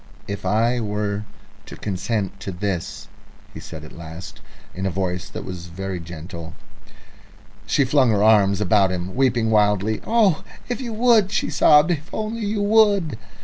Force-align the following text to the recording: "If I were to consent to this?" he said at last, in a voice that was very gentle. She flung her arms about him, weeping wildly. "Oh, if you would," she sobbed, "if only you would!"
"If 0.27 0.47
I 0.47 0.79
were 0.79 1.25
to 1.67 1.75
consent 1.75 2.39
to 2.39 2.51
this?" 2.51 3.07
he 3.53 3.59
said 3.59 3.83
at 3.83 3.91
last, 3.91 4.41
in 4.73 4.87
a 4.87 4.89
voice 4.89 5.29
that 5.29 5.45
was 5.45 5.67
very 5.67 5.99
gentle. 5.99 6.55
She 7.67 7.85
flung 7.85 8.09
her 8.09 8.23
arms 8.23 8.59
about 8.61 8.91
him, 8.91 9.13
weeping 9.13 9.51
wildly. 9.51 10.01
"Oh, 10.07 10.43
if 10.67 10.81
you 10.81 10.91
would," 10.91 11.31
she 11.31 11.51
sobbed, 11.51 11.91
"if 11.91 12.09
only 12.11 12.47
you 12.47 12.63
would!" 12.63 13.15